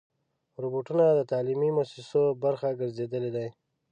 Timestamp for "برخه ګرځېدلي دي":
2.43-3.47